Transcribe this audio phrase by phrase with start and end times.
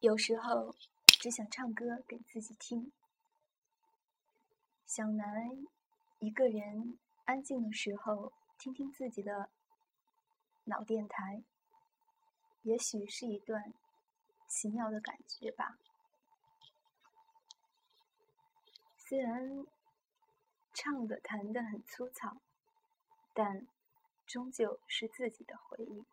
[0.00, 0.74] 有时候
[1.06, 2.90] 只想唱歌给自己听，
[4.86, 5.50] 想来
[6.20, 9.50] 一个人安静的时候听听自己的
[10.64, 11.42] 脑电台，
[12.62, 13.74] 也许是一段
[14.48, 15.76] 奇妙的感觉吧。
[18.96, 19.66] 虽然
[20.72, 22.38] 唱的弹的很粗糙，
[23.34, 23.66] 但
[24.26, 26.06] 终究是自己的回忆。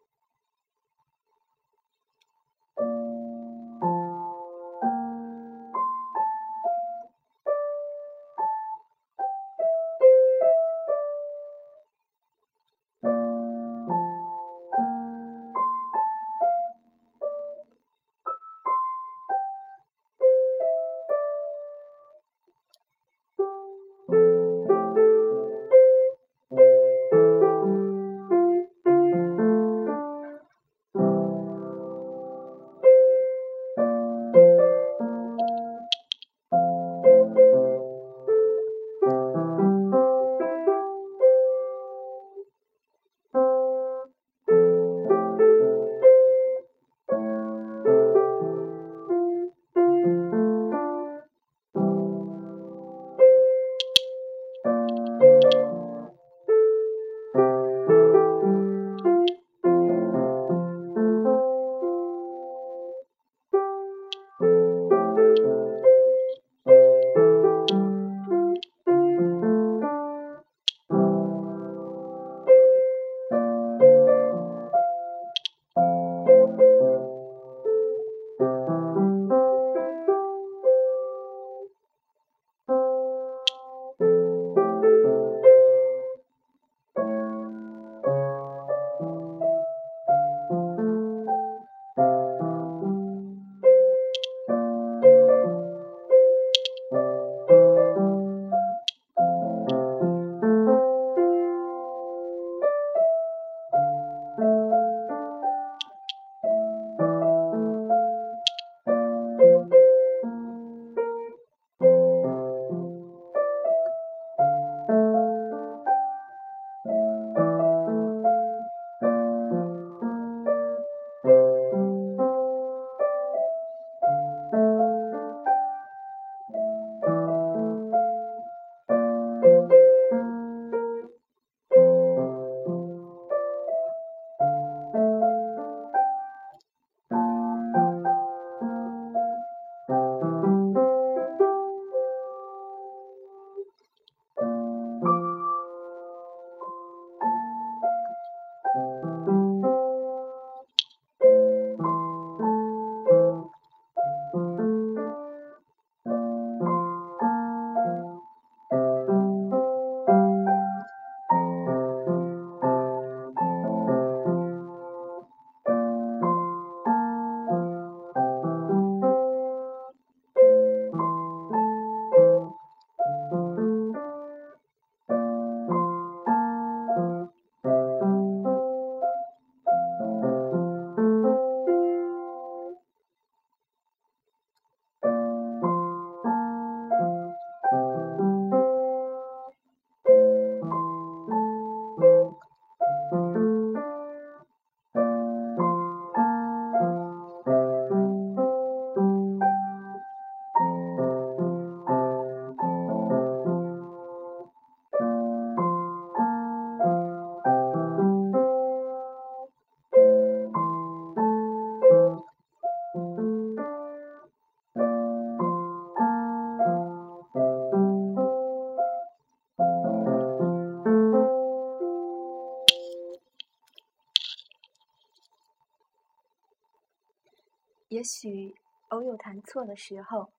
[227.97, 228.55] 也许
[228.89, 230.31] 偶有弹错的时候，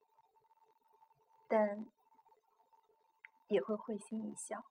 [1.49, 1.85] 但
[3.49, 4.65] 也会会心一笑。